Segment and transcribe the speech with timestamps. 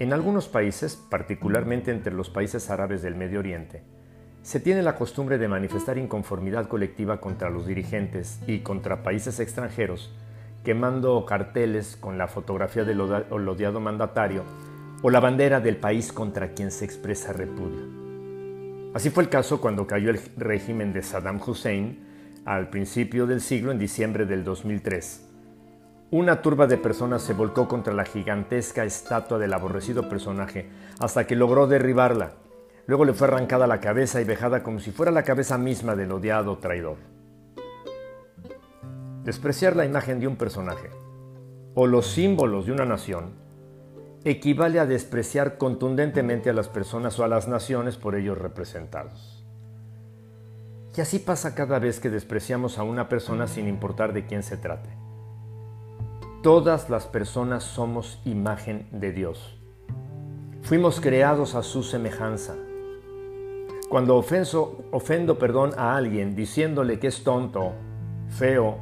[0.00, 3.82] En algunos países, particularmente entre los países árabes del Medio Oriente,
[4.40, 10.10] se tiene la costumbre de manifestar inconformidad colectiva contra los dirigentes y contra países extranjeros,
[10.64, 14.44] quemando carteles con la fotografía del odiado mandatario
[15.02, 17.84] o la bandera del país contra quien se expresa repudio.
[18.94, 21.98] Así fue el caso cuando cayó el régimen de Saddam Hussein
[22.46, 25.29] al principio del siglo en diciembre del 2003.
[26.12, 31.36] Una turba de personas se volcó contra la gigantesca estatua del aborrecido personaje hasta que
[31.36, 32.32] logró derribarla.
[32.86, 36.10] Luego le fue arrancada la cabeza y vejada como si fuera la cabeza misma del
[36.10, 36.96] odiado traidor.
[39.22, 40.90] Despreciar la imagen de un personaje
[41.74, 43.34] o los símbolos de una nación
[44.24, 49.46] equivale a despreciar contundentemente a las personas o a las naciones por ellos representados.
[50.96, 54.56] Y así pasa cada vez que despreciamos a una persona sin importar de quién se
[54.56, 54.99] trate.
[56.42, 59.58] Todas las personas somos imagen de Dios.
[60.62, 62.54] Fuimos creados a su semejanza.
[63.90, 67.72] Cuando ofenso, ofendo perdón, a alguien diciéndole que es tonto,
[68.30, 68.78] feo,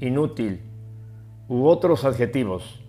[0.00, 0.62] inútil
[1.46, 2.82] u otros adjetivos,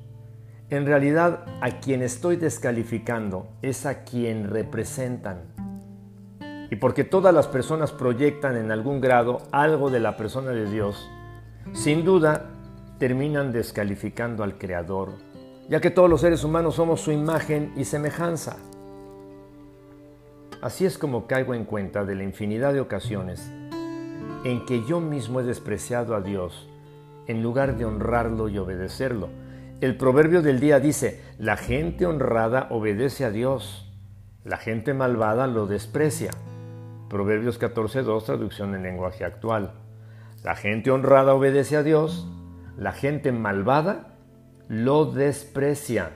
[0.70, 5.42] en realidad, a quien estoy descalificando es a quien representan.
[6.72, 11.06] Y porque todas las personas proyectan en algún grado algo de la persona de Dios,
[11.74, 12.53] sin duda
[13.04, 15.10] terminan descalificando al Creador,
[15.68, 18.56] ya que todos los seres humanos somos su imagen y semejanza.
[20.62, 23.52] Así es como caigo en cuenta de la infinidad de ocasiones
[24.46, 26.70] en que yo mismo he despreciado a Dios
[27.28, 29.28] en lugar de honrarlo y obedecerlo
[29.84, 33.92] el proverbio del día dice, la gente honrada obedece a Dios,
[34.46, 36.32] la gente malvada lo desprecia.
[37.10, 39.74] Proverbios 14.2, traducción en lenguaje actual.
[40.42, 42.30] La gente honrada obedece a Dios,
[42.78, 44.16] la gente malvada
[44.68, 46.12] lo desprecia.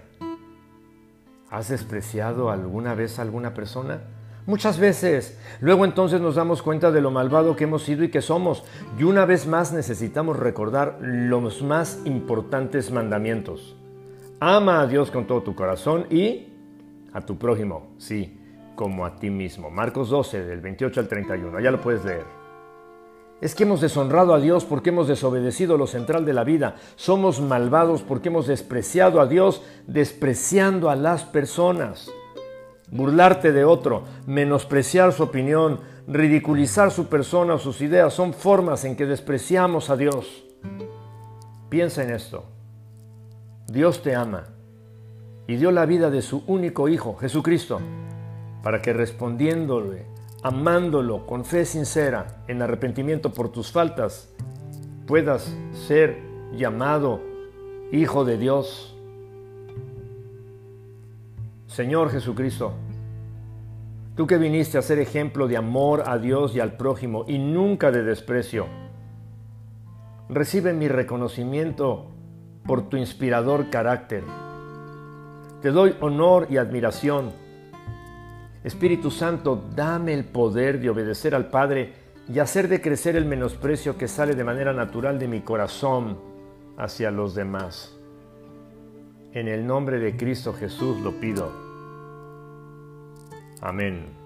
[1.49, 4.01] ¿Has despreciado alguna vez a alguna persona?
[4.45, 5.37] Muchas veces.
[5.59, 8.63] Luego entonces nos damos cuenta de lo malvado que hemos sido y que somos.
[8.97, 13.75] Y una vez más necesitamos recordar los más importantes mandamientos.
[14.39, 16.47] Ama a Dios con todo tu corazón y
[17.11, 18.39] a tu prójimo, sí,
[18.75, 19.69] como a ti mismo.
[19.69, 21.59] Marcos 12, del 28 al 31.
[21.59, 22.36] Ya lo puedes leer.
[23.41, 26.75] Es que hemos deshonrado a Dios porque hemos desobedecido lo central de la vida.
[26.95, 32.09] Somos malvados porque hemos despreciado a Dios, despreciando a las personas
[32.89, 38.95] burlarte de otro, menospreciar su opinión, ridiculizar su persona o sus ideas son formas en
[38.95, 40.45] que despreciamos a Dios.
[41.69, 42.45] Piensa en esto.
[43.67, 44.45] Dios te ama
[45.47, 47.79] y dio la vida de su único Hijo, Jesucristo,
[48.63, 50.05] para que respondiéndole,
[50.43, 54.33] amándolo con fe sincera, en arrepentimiento por tus faltas,
[55.05, 56.21] puedas ser
[56.53, 57.21] llamado
[57.91, 58.95] Hijo de Dios.
[61.67, 62.73] Señor Jesucristo,
[64.15, 67.91] tú que viniste a ser ejemplo de amor a Dios y al prójimo y nunca
[67.91, 68.67] de desprecio,
[70.29, 72.07] recibe mi reconocimiento
[72.65, 74.23] por tu inspirador carácter.
[75.61, 77.31] Te doy honor y admiración.
[78.67, 81.93] Espíritu Santo, dame el poder de obedecer al Padre
[82.27, 86.17] y hacer de crecer el menosprecio que sale de manera natural de mi corazón
[86.77, 87.97] hacia los demás.
[89.31, 91.51] En el nombre de Cristo Jesús lo pido.
[93.61, 94.16] Amén.